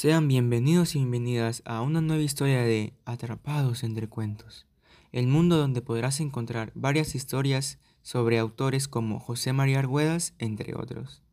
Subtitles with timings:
[0.00, 4.64] Sean bienvenidos y bienvenidas a una nueva historia de Atrapados entre cuentos,
[5.10, 11.24] el mundo donde podrás encontrar varias historias sobre autores como José María Arguedas, entre otros.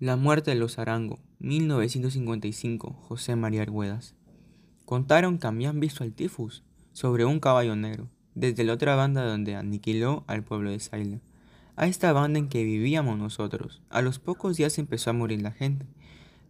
[0.00, 4.14] La muerte de los Arango, 1955, José María Arguedas.
[4.86, 6.64] Contaron que habían visto al tifus
[6.94, 11.20] sobre un caballo negro, desde la otra banda donde aniquiló al pueblo de Saila
[11.76, 13.82] a esta banda en que vivíamos nosotros.
[13.90, 15.86] A los pocos días empezó a morir la gente.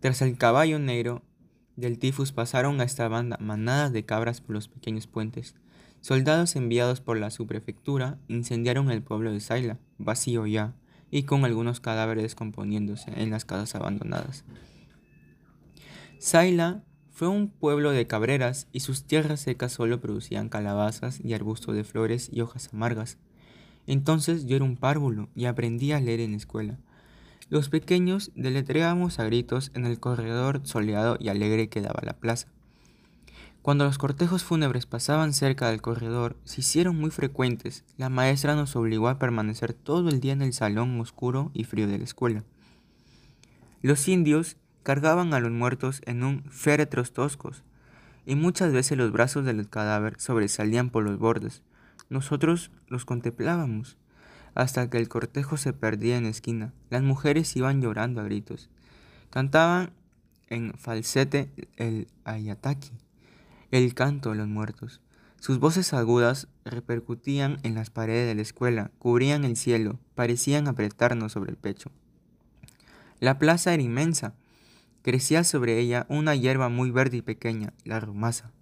[0.00, 1.22] Tras el caballo negro
[1.76, 5.54] del tifus pasaron a esta banda manadas de cabras por los pequeños puentes.
[6.00, 10.74] Soldados enviados por la subprefectura incendiaron el pueblo de Saila, vacío ya,
[11.10, 14.44] y con algunos cadáveres descomponiéndose en las casas abandonadas.
[16.18, 21.74] Saila fue un pueblo de cabreras y sus tierras secas solo producían calabazas y arbustos
[21.74, 23.18] de flores y hojas amargas.
[23.86, 26.78] Entonces yo era un párvulo y aprendí a leer en la escuela.
[27.48, 32.48] Los pequeños deletreábamos a gritos en el corredor soleado y alegre que daba la plaza.
[33.62, 37.84] Cuando los cortejos fúnebres pasaban cerca del corredor, se hicieron muy frecuentes.
[37.96, 41.88] La maestra nos obligó a permanecer todo el día en el salón oscuro y frío
[41.88, 42.44] de la escuela.
[43.82, 47.64] Los indios cargaban a los muertos en un féretros toscos,
[48.24, 51.62] y muchas veces los brazos del cadáver sobresalían por los bordes.
[52.08, 53.96] Nosotros los contemplábamos
[54.54, 56.72] hasta que el cortejo se perdía en la esquina.
[56.88, 58.70] Las mujeres iban llorando a gritos.
[59.30, 59.92] Cantaban
[60.48, 62.92] en falsete el ayataki,
[63.70, 65.02] el canto de los muertos.
[65.40, 71.32] Sus voces agudas repercutían en las paredes de la escuela, cubrían el cielo, parecían apretarnos
[71.32, 71.90] sobre el pecho.
[73.20, 74.34] La plaza era inmensa.
[75.02, 78.52] Crecía sobre ella una hierba muy verde y pequeña, la rumasa.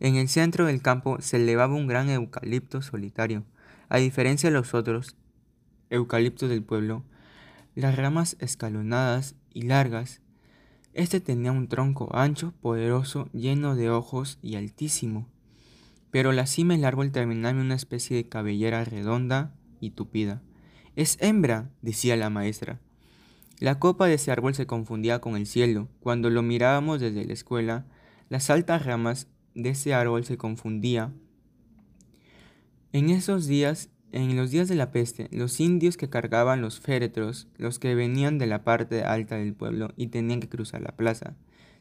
[0.00, 3.44] En el centro del campo se elevaba un gran eucalipto solitario.
[3.88, 5.16] A diferencia de los otros
[5.90, 7.04] eucaliptos del pueblo,
[7.74, 10.20] las ramas escalonadas y largas,
[10.94, 15.28] este tenía un tronco ancho, poderoso, lleno de ojos y altísimo.
[16.10, 20.42] Pero la cima del árbol terminaba en una especie de cabellera redonda y tupida.
[20.96, 22.80] Es hembra, decía la maestra.
[23.60, 25.88] La copa de ese árbol se confundía con el cielo.
[26.00, 27.86] Cuando lo mirábamos desde la escuela,
[28.28, 31.12] las altas ramas de ese árbol se confundía.
[32.92, 37.48] En esos días, en los días de la peste, los indios que cargaban los féretros,
[37.56, 41.34] los que venían de la parte alta del pueblo y tenían que cruzar la plaza,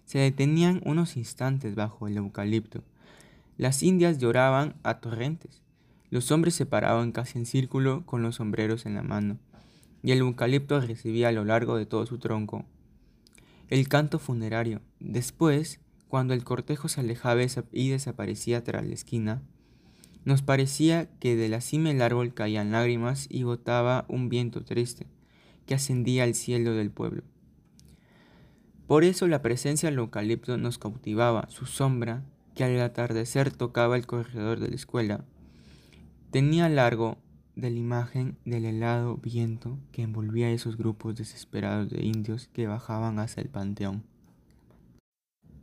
[0.06, 2.84] se detenían unos instantes bajo el eucalipto.
[3.58, 5.62] Las indias lloraban a torrentes.
[6.10, 9.38] Los hombres se paraban casi en círculo con los sombreros en la mano,
[10.04, 12.66] y el eucalipto recibía a lo largo de todo su tronco
[13.70, 14.82] el canto funerario.
[15.00, 17.42] Después, cuando el cortejo se alejaba
[17.72, 19.42] y desaparecía tras la esquina,
[20.26, 25.08] nos parecía que de la cima del árbol caían lágrimas y gotaba un viento triste
[25.66, 27.24] que ascendía al cielo del pueblo.
[28.88, 32.24] Por eso la presencia del eucalipto nos cautivaba, su sombra,
[32.56, 35.26] que al atardecer tocaba el corredor de la escuela,
[36.32, 37.18] tenía largo
[37.56, 42.68] de la imagen del helado viento que envolvía a esos grupos desesperados de indios que
[42.68, 44.04] bajaban hacia el panteón.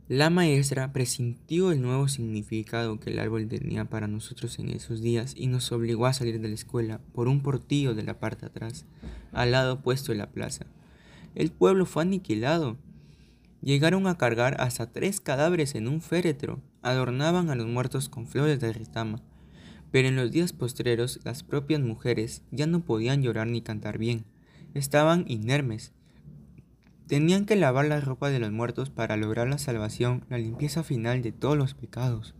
[0.07, 5.33] La maestra presintió el nuevo significado que el árbol tenía para nosotros en esos días
[5.35, 8.85] y nos obligó a salir de la escuela por un portillo de la parte atrás,
[9.31, 10.67] al lado opuesto de la plaza.
[11.33, 12.77] El pueblo fue aniquilado.
[13.63, 18.59] Llegaron a cargar hasta tres cadáveres en un féretro, adornaban a los muertos con flores
[18.59, 19.23] de retama.
[19.89, 24.23] Pero en los días postreros las propias mujeres ya no podían llorar ni cantar bien,
[24.75, 25.93] estaban inermes,
[27.07, 31.21] Tenían que lavar la ropa de los muertos para lograr la salvación, la limpieza final
[31.21, 32.33] de todos los pecados.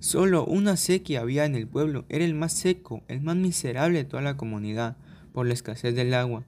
[0.00, 4.04] Solo una sequía había en el pueblo, era el más seco, el más miserable de
[4.04, 4.96] toda la comunidad,
[5.32, 6.44] por la escasez del agua.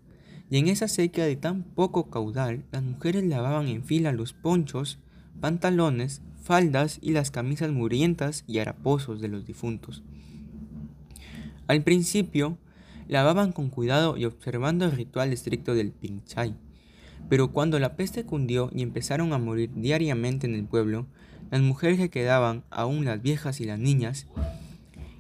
[0.51, 4.99] Y en esa sequía de tan poco caudal, las mujeres lavaban en fila los ponchos,
[5.41, 10.03] pantalones, faldas y las camisas murientas y haraposos de los difuntos.
[11.67, 12.59] Al principio,
[13.09, 16.55] lavaban con cuidado y observando el ritual estricto del pinchay.
[17.29, 21.07] Pero cuando la peste cundió y empezaron a morir diariamente en el pueblo,
[21.51, 24.27] las mujeres que quedaban, aún las viejas y las niñas,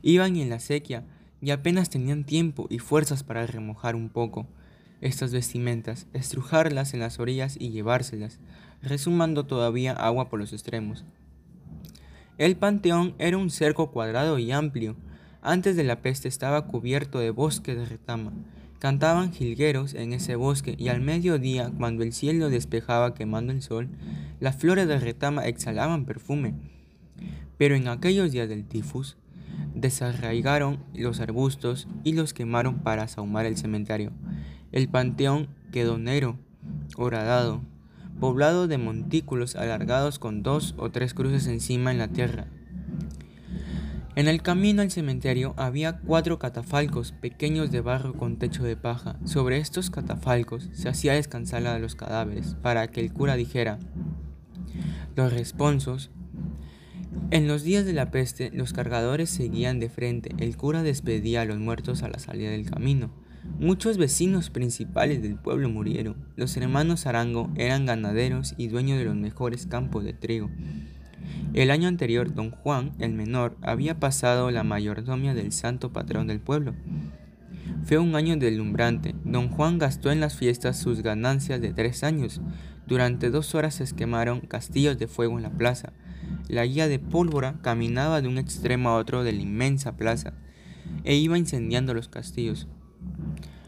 [0.02, 1.04] iban en la sequía
[1.40, 4.46] y apenas tenían tiempo y fuerzas para remojar un poco
[5.00, 8.38] estas vestimentas, estrujarlas en las orillas y llevárselas,
[8.82, 11.04] resumando todavía agua por los extremos.
[12.38, 14.96] El panteón era un cerco cuadrado y amplio.
[15.42, 18.32] Antes de la peste estaba cubierto de bosque de retama,
[18.78, 23.88] Cantaban jilgueros en ese bosque y al mediodía, cuando el cielo despejaba quemando el sol,
[24.40, 26.54] las flores de retama exhalaban perfume.
[27.56, 29.16] Pero en aquellos días del tifus,
[29.74, 34.12] desarraigaron los arbustos y los quemaron para sahumar el cementerio.
[34.72, 36.38] El panteón quedó negro,
[36.96, 37.62] horadado,
[38.20, 42.46] poblado de montículos alargados con dos o tres cruces encima en la tierra.
[44.16, 49.18] En el camino al cementerio había cuatro catafalcos pequeños de barro con techo de paja.
[49.24, 53.80] Sobre estos catafalcos se hacía descansar a los cadáveres para que el cura dijera
[55.16, 56.10] los responsos.
[57.32, 60.30] En los días de la peste, los cargadores seguían de frente.
[60.38, 63.10] El cura despedía a los muertos a la salida del camino.
[63.58, 66.28] Muchos vecinos principales del pueblo murieron.
[66.36, 70.50] Los hermanos Arango eran ganaderos y dueños de los mejores campos de trigo.
[71.54, 76.40] El año anterior, don Juan, el menor, había pasado la mayordomia del santo patrón del
[76.40, 76.74] pueblo.
[77.84, 79.14] Fue un año deslumbrante.
[79.24, 82.40] Don Juan gastó en las fiestas sus ganancias de tres años.
[82.86, 85.92] Durante dos horas se quemaron castillos de fuego en la plaza.
[86.48, 90.34] La guía de pólvora caminaba de un extremo a otro de la inmensa plaza
[91.04, 92.68] e iba incendiando los castillos.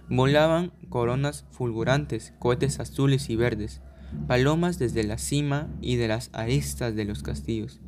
[0.08, 3.80] Volaban coronas fulgurantes, cohetes azules y verdes
[4.26, 7.80] palomas desde la cima y de las aristas de los castillos.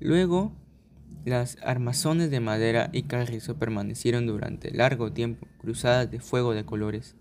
[0.00, 0.52] Luego,
[1.24, 7.16] las armazones de madera y carrizo permanecieron durante largo tiempo, cruzadas de fuego de colores.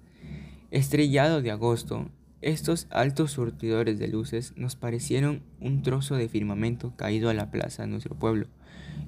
[0.72, 2.10] Estrellado de agosto,
[2.42, 7.84] estos altos surtidores de luces nos parecieron un trozo de firmamento caído a la plaza
[7.84, 8.48] de nuestro pueblo,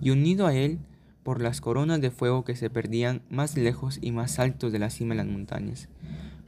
[0.01, 0.79] y unido a él
[1.21, 4.89] por las coronas de fuego que se perdían más lejos y más altos de la
[4.89, 5.89] cima de las montañas.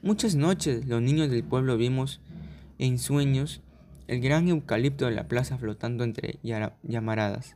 [0.02, 2.22] Muchas noches los niños del pueblo vimos
[2.80, 3.62] en sueños
[4.08, 7.56] el gran eucalipto de la plaza flotando entre llamaradas.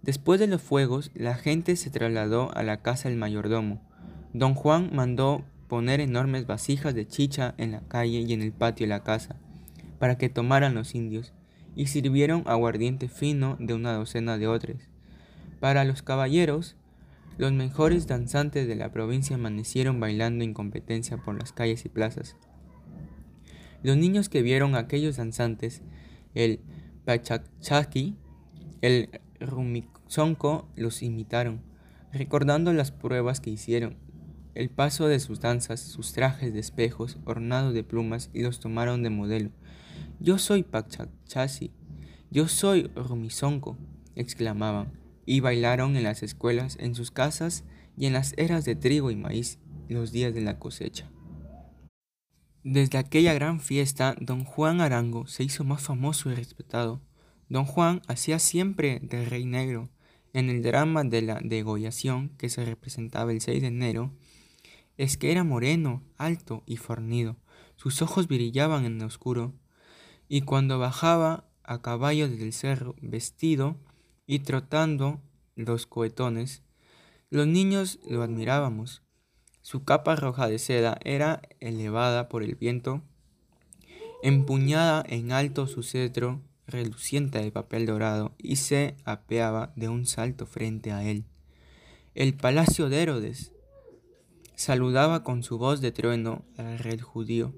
[0.00, 3.82] Después de los fuegos, la gente se trasladó a la casa del mayordomo.
[4.32, 8.84] Don Juan mandó poner enormes vasijas de chicha en la calle y en el patio
[8.84, 9.36] de la casa,
[9.98, 11.32] para que tomaran los indios,
[11.76, 14.76] y sirvieron aguardiente fino de una docena de otros.
[15.60, 16.76] Para los caballeros,
[17.36, 22.36] los mejores danzantes de la provincia amanecieron bailando en competencia por las calles y plazas.
[23.84, 25.82] Los niños que vieron aquellos danzantes,
[26.34, 26.60] el
[27.04, 28.16] Pachachaki,
[28.80, 29.10] el
[29.40, 31.60] Rumizonco, los imitaron,
[32.10, 33.98] recordando las pruebas que hicieron,
[34.54, 39.02] el paso de sus danzas, sus trajes de espejos ornados de plumas y los tomaron
[39.02, 39.50] de modelo.
[40.18, 41.70] Yo soy Pachachasi,
[42.30, 43.76] yo soy Rumizonco,
[44.16, 47.64] exclamaban, y bailaron en las escuelas, en sus casas
[47.98, 49.58] y en las eras de trigo y maíz
[49.90, 51.10] los días de la cosecha.
[52.64, 57.02] Desde aquella gran fiesta, don Juan Arango se hizo más famoso y respetado.
[57.50, 59.90] Don Juan hacía siempre de rey negro.
[60.32, 64.14] En el drama de la degollación que se representaba el 6 de enero,
[64.96, 67.36] es que era moreno, alto y fornido.
[67.76, 69.52] Sus ojos brillaban en el oscuro,
[70.26, 73.76] y cuando bajaba a caballo desde el cerro, vestido
[74.26, 75.20] y trotando
[75.54, 76.62] los cohetones,
[77.28, 79.02] los niños lo admirábamos.
[79.64, 83.00] Su capa roja de seda era elevada por el viento,
[84.22, 90.44] empuñada en alto su cetro reluciente de papel dorado y se apeaba de un salto
[90.44, 91.24] frente a él.
[92.14, 93.52] El palacio de Herodes
[94.54, 97.54] saludaba con su voz de trueno al rey judío,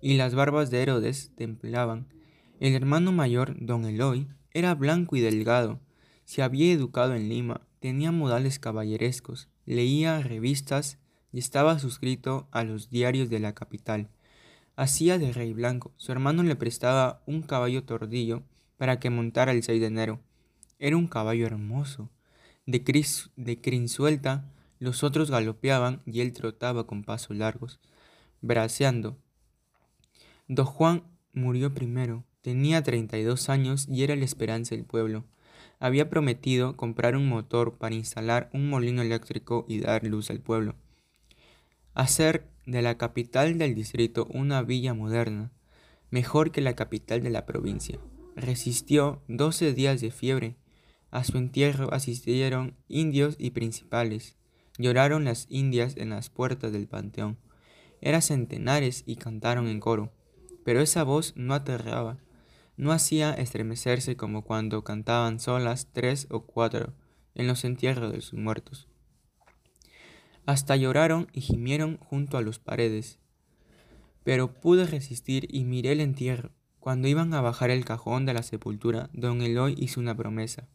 [0.00, 2.06] y las barbas de Herodes temblaban.
[2.60, 5.80] El hermano mayor, don Eloy, era blanco y delgado,
[6.24, 11.00] se había educado en Lima, tenía modales caballerescos, leía revistas
[11.32, 14.08] y estaba suscrito a los diarios de la capital.
[14.76, 15.92] Hacía de rey blanco.
[15.96, 18.42] Su hermano le prestaba un caballo tordillo
[18.76, 20.20] para que montara el 6 de enero.
[20.78, 22.08] Era un caballo hermoso.
[22.66, 24.44] De, cris, de crin suelta,
[24.78, 27.80] los otros galopeaban y él trotaba con pasos largos,
[28.40, 29.18] braceando.
[30.48, 32.24] Don Juan murió primero.
[32.40, 35.24] Tenía 32 años y era la esperanza del pueblo.
[35.78, 40.74] Había prometido comprar un motor para instalar un molino eléctrico y dar luz al pueblo
[41.94, 45.52] hacer de la capital del distrito una villa moderna,
[46.10, 47.98] mejor que la capital de la provincia.
[48.36, 50.56] Resistió doce días de fiebre.
[51.10, 54.36] A su entierro asistieron indios y principales.
[54.78, 57.38] Lloraron las indias en las puertas del panteón.
[58.00, 60.12] Eran centenares y cantaron en coro.
[60.64, 62.18] Pero esa voz no aterraba,
[62.76, 66.94] no hacía estremecerse como cuando cantaban solas tres o cuatro
[67.34, 68.89] en los entierros de sus muertos.
[70.50, 73.20] Hasta lloraron y gimieron junto a las paredes.
[74.24, 76.50] Pero pude resistir y miré el entierro.
[76.80, 80.66] Cuando iban a bajar el cajón de la sepultura, don Eloy hizo una promesa.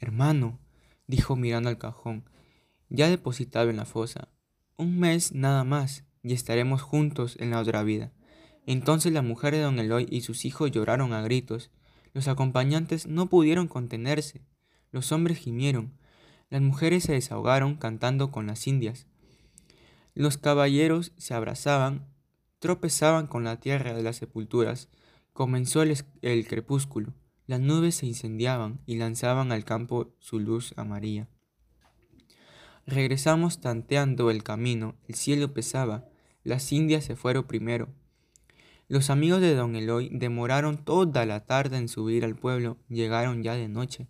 [0.00, 0.58] Hermano,
[1.06, 2.24] dijo mirando al cajón,
[2.88, 4.30] ya depositado en la fosa,
[4.78, 8.10] un mes nada más, y estaremos juntos en la otra vida.
[8.66, 11.70] Entonces la mujer de don Eloy y sus hijos lloraron a gritos.
[12.14, 14.42] Los acompañantes no pudieron contenerse.
[14.90, 15.92] Los hombres gimieron.
[16.50, 19.06] Las mujeres se desahogaron cantando con las indias.
[20.14, 22.06] Los caballeros se abrazaban,
[22.60, 24.88] tropezaban con la tierra de las sepulturas.
[25.32, 27.12] Comenzó el, crepúsculo.
[27.46, 31.28] Las nubes se incendiaban y lanzaban al campo su luz amarilla.
[32.86, 36.06] Regresamos tanteando el camino, el cielo pesaba,
[36.44, 37.88] las indias se fueron primero.
[38.86, 43.54] Los amigos de don Eloy demoraron toda la tarde en subir al pueblo, llegaron ya
[43.54, 44.06] de noche.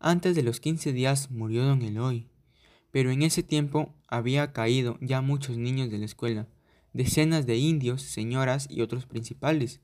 [0.00, 2.28] Antes de los quince días murió don Eloy,
[2.92, 6.46] pero en ese tiempo había caído ya muchos niños de la escuela,
[6.92, 9.80] decenas de indios, señoras y otros principales.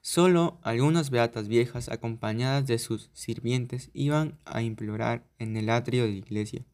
[0.00, 6.12] Solo algunas beatas viejas, acompañadas de sus sirvientes, iban a implorar en el atrio de
[6.12, 6.64] la iglesia.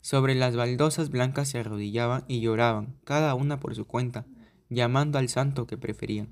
[0.00, 4.26] Sobre las baldosas blancas se arrodillaban y lloraban, cada una por su cuenta,
[4.68, 6.28] llamando al santo que preferían,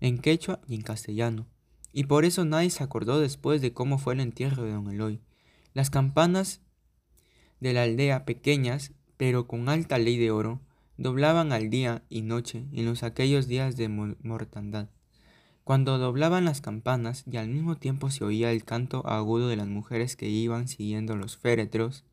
[0.00, 1.46] en quechua y en castellano.
[1.92, 5.20] Y por eso nadie se acordó después de cómo fue el entierro de don Eloy.
[5.74, 6.60] Las campanas
[7.60, 10.60] de la aldea, pequeñas, pero con alta ley de oro,
[10.96, 14.88] doblaban al día y noche en los aquellos días de mortandad.
[15.64, 19.68] Cuando doblaban las campanas y al mismo tiempo se oía el canto agudo de las
[19.68, 22.04] mujeres que iban siguiendo los féretros,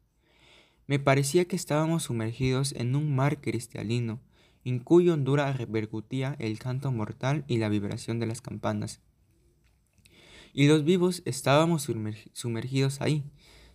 [0.86, 4.22] me parecía que estábamos sumergidos en un mar cristalino,
[4.64, 9.02] en cuya hondura repercutía el canto mortal y la vibración de las campanas.
[10.54, 11.88] Y los vivos estábamos
[12.34, 13.24] sumergidos ahí,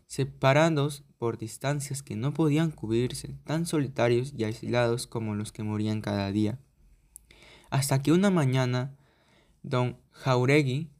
[0.07, 6.01] separados por distancias que no podían cubrirse, tan solitarios y aislados como los que morían
[6.01, 6.59] cada día.
[7.71, 8.97] Hasta que una mañana,
[9.63, 10.91] don Jauregui,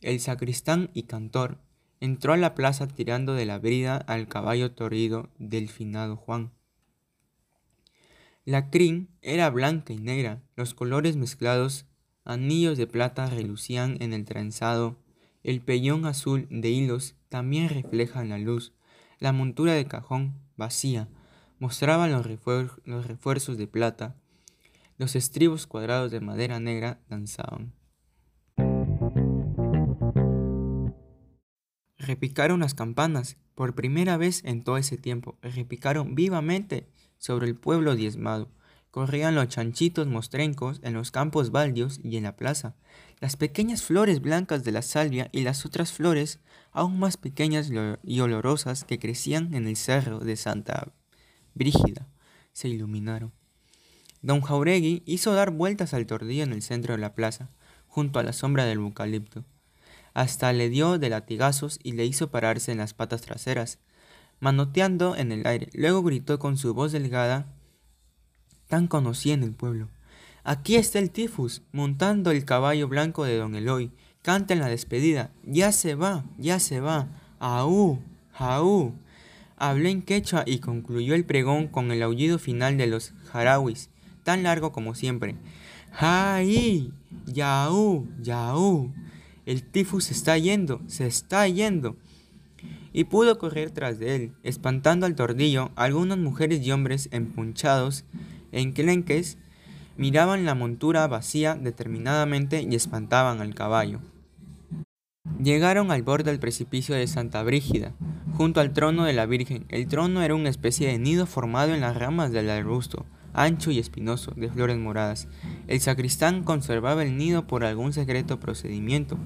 [0.00, 1.58] el sacristán y cantor,
[1.98, 6.52] entró a la plaza tirando de la brida al caballo torrido del finado Juan.
[8.44, 11.86] La crin era blanca y negra, los colores mezclados,
[12.24, 14.98] anillos de plata relucían en el trenzado
[15.44, 18.72] el pellón azul de hilos también refleja la luz.
[19.20, 21.08] La montura de cajón, vacía,
[21.58, 24.16] mostraba los, refuerzos de plata.
[24.96, 27.74] Los estribos cuadrados de madera negra danzaban.
[31.98, 37.94] Repicaron las campanas, por primera vez en todo ese tiempo, repicaron vivamente sobre el pueblo
[37.96, 38.48] diezmado.
[38.94, 42.76] Corrían los chanchitos mostrencos en los campos baldios y en la plaza.
[43.18, 46.38] Las pequeñas flores blancas de la salvia y las otras flores,
[46.70, 47.72] aún más pequeñas
[48.04, 50.92] y olorosas que crecían en el cerro de Santa
[51.54, 52.06] Brígida,
[52.52, 53.32] se iluminaron.
[54.22, 57.50] Don Jauregui hizo dar vueltas al tordillo en el centro de la plaza,
[57.88, 59.44] junto a la sombra del eucalipto.
[60.12, 63.80] Hasta le dio de latigazos y le hizo pararse en las patas traseras,
[64.38, 65.68] manoteando en el aire.
[65.72, 67.48] Luego gritó con su voz delgada
[68.74, 68.88] tan
[69.24, 69.88] en el pueblo.
[70.42, 73.92] Aquí está el tifus, montando el caballo blanco de don Eloy.
[74.20, 75.30] Canta en la despedida.
[75.44, 77.06] Ya se va, ya se va.
[77.38, 78.00] Aú,
[78.34, 78.92] aú.
[79.56, 83.90] Hablé en quechua y concluyó el pregón con el aullido final de los jarawis,
[84.24, 85.36] tan largo como siempre.
[85.92, 86.92] ¡Jaí!
[87.26, 88.08] ¡Yaú!
[88.20, 88.92] ¡Yaú!
[89.46, 91.96] El tifus se está yendo, se está yendo.
[92.92, 98.04] Y pudo correr tras de él, espantando al tordillo algunas mujeres y hombres empunchados
[98.60, 99.38] enclenques
[99.96, 104.00] miraban la montura vacía determinadamente y espantaban al caballo.
[105.42, 107.92] Llegaron al borde del precipicio de Santa Brígida,
[108.36, 109.66] junto al trono de la Virgen.
[109.68, 113.78] El trono era una especie de nido formado en las ramas del arbusto, ancho y
[113.78, 115.28] espinoso, de flores moradas.
[115.66, 119.18] El sacristán conservaba el nido por algún secreto procedimiento.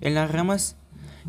[0.00, 0.76] En las ramas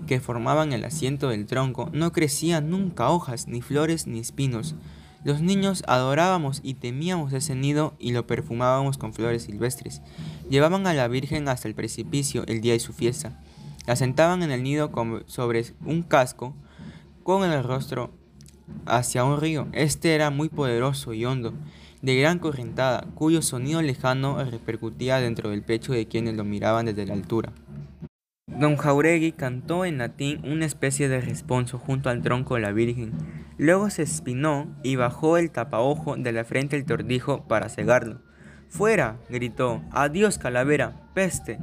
[0.08, 4.76] que formaban el asiento del tronco no crecían nunca hojas, ni flores, ni espinos.
[5.24, 10.02] Los niños adorábamos y temíamos ese nido y lo perfumábamos con flores silvestres.
[10.50, 13.40] Llevaban a la Virgen hasta el precipicio el día de su fiesta.
[13.86, 14.92] La sentaban en el nido
[15.28, 16.56] sobre un casco
[17.24, 18.12] con el rostro
[18.86, 19.68] hacia un río.
[19.74, 21.54] Este era muy poderoso y hondo,
[22.02, 27.06] de gran correntada, cuyo sonido lejano repercutía dentro del pecho de quienes lo miraban desde
[27.06, 27.54] la altura.
[28.60, 33.14] Don Jauregui cantó en latín una especie de responso junto al tronco de la Virgen.
[33.58, 38.20] Luego se espinó y bajó el tapaojo de la frente del tordijo para cegarlo.
[38.70, 39.18] ¡Fuera!
[39.30, 39.82] gritó.
[39.92, 40.94] ¡Adiós, calavera!
[41.14, 41.60] ¡Peste!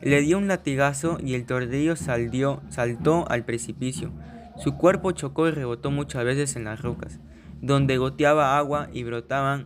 [0.00, 4.12] Le dio un latigazo y el tordillo saltó al precipicio.
[4.56, 7.20] Su cuerpo chocó y rebotó muchas veces en las rocas,
[7.60, 9.64] donde goteaba agua y brotaban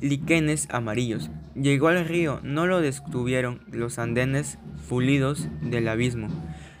[0.00, 1.30] líquenes amarillos.
[1.54, 4.58] Llegó al río, no lo detuvieron los andenes
[4.88, 6.28] fulidos del abismo.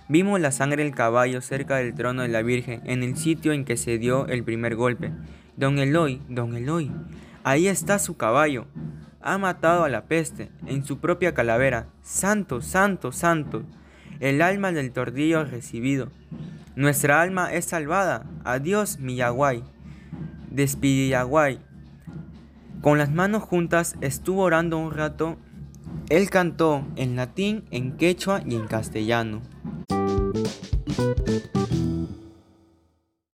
[0.08, 3.64] Vimos la sangre del caballo cerca del trono de la Virgen, en el sitio en
[3.64, 5.12] que se dio el primer golpe.
[5.56, 6.90] Don Eloy, don Eloy,
[7.42, 8.66] ahí está su caballo.
[9.22, 11.86] Ha matado a la peste en su propia calavera.
[12.02, 13.64] Santo, santo, santo.
[14.20, 16.10] El alma del tordillo ha recibido.
[16.76, 18.26] Nuestra alma es salvada.
[18.44, 19.62] Adiós, mi Yaguay.
[22.84, 25.38] Con las manos juntas estuvo orando un rato.
[26.10, 29.40] Él cantó en latín, en quechua y en castellano.